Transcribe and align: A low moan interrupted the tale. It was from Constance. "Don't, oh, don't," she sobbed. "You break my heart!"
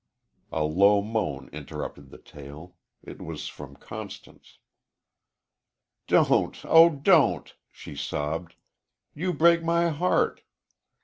A 0.51 0.63
low 0.63 1.03
moan 1.03 1.47
interrupted 1.53 2.09
the 2.09 2.17
tale. 2.17 2.75
It 3.03 3.21
was 3.21 3.47
from 3.47 3.75
Constance. 3.75 4.57
"Don't, 6.07 6.59
oh, 6.65 6.89
don't," 6.89 7.53
she 7.71 7.95
sobbed. 7.95 8.55
"You 9.13 9.31
break 9.31 9.61
my 9.61 9.89
heart!" 9.89 10.41